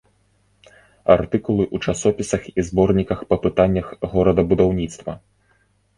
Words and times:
Артыкулы 1.15 1.63
ў 1.75 1.91
часопісах 1.91 2.43
і 2.57 2.65
зборніках 2.69 3.19
па 3.35 3.41
пытаннях 3.47 3.87
горадабудаўніцтва. 4.15 5.11